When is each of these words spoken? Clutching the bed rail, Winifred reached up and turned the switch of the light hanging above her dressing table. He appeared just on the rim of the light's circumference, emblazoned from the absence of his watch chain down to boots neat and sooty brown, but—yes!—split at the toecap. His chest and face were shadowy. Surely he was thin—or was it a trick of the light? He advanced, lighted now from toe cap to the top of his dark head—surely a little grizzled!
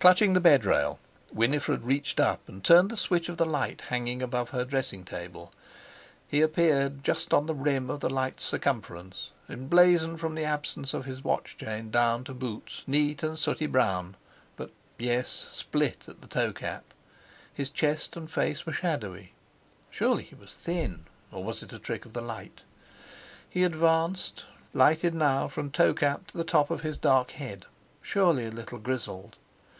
Clutching 0.00 0.32
the 0.32 0.40
bed 0.40 0.64
rail, 0.64 1.00
Winifred 1.32 1.82
reached 1.82 2.20
up 2.20 2.48
and 2.48 2.62
turned 2.62 2.88
the 2.88 2.96
switch 2.96 3.28
of 3.28 3.36
the 3.36 3.44
light 3.44 3.80
hanging 3.88 4.22
above 4.22 4.50
her 4.50 4.64
dressing 4.64 5.04
table. 5.04 5.52
He 6.28 6.40
appeared 6.40 7.02
just 7.02 7.34
on 7.34 7.46
the 7.46 7.54
rim 7.54 7.90
of 7.90 7.98
the 7.98 8.08
light's 8.08 8.44
circumference, 8.44 9.32
emblazoned 9.48 10.20
from 10.20 10.36
the 10.36 10.44
absence 10.44 10.94
of 10.94 11.04
his 11.04 11.24
watch 11.24 11.56
chain 11.56 11.90
down 11.90 12.22
to 12.24 12.32
boots 12.32 12.84
neat 12.86 13.24
and 13.24 13.36
sooty 13.36 13.66
brown, 13.66 14.14
but—yes!—split 14.56 16.04
at 16.06 16.20
the 16.20 16.28
toecap. 16.28 16.84
His 17.52 17.68
chest 17.68 18.16
and 18.16 18.30
face 18.30 18.64
were 18.64 18.72
shadowy. 18.72 19.32
Surely 19.90 20.22
he 20.22 20.36
was 20.36 20.54
thin—or 20.54 21.42
was 21.42 21.60
it 21.64 21.72
a 21.72 21.78
trick 21.80 22.04
of 22.06 22.12
the 22.12 22.20
light? 22.22 22.62
He 23.50 23.64
advanced, 23.64 24.44
lighted 24.72 25.12
now 25.12 25.48
from 25.48 25.72
toe 25.72 25.92
cap 25.92 26.28
to 26.28 26.38
the 26.38 26.44
top 26.44 26.70
of 26.70 26.82
his 26.82 26.96
dark 26.96 27.32
head—surely 27.32 28.46
a 28.46 28.50
little 28.52 28.78
grizzled! 28.78 29.34